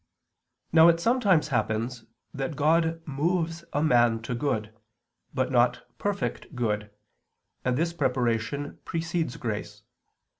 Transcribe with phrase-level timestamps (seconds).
[0.71, 4.75] Now it sometimes happens that God moves a man to good,
[5.31, 6.89] but not perfect good,
[7.63, 9.83] and this preparation precedes grace.